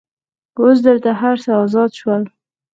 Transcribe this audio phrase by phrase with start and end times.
[0.59, 2.23] اوس دلته هر څه آزاد شول.